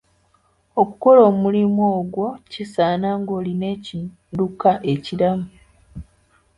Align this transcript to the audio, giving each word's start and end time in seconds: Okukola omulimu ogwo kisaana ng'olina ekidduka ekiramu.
Okukola 0.81 1.21
omulimu 1.31 1.83
ogwo 1.99 2.27
kisaana 2.51 3.09
ng'olina 3.19 3.65
ekidduka 3.75 4.71
ekiramu. 4.93 5.47